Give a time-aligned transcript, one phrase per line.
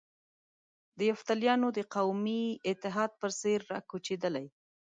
[0.97, 4.45] د یفتلیانو د قومي اتحاد په څېر را کوچېدلي.